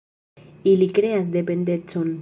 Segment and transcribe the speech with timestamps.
[0.71, 2.13] Ili kreas dependecon.